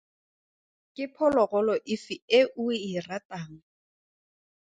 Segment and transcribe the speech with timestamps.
[0.99, 3.53] Ke phologolo efe e o e ratang?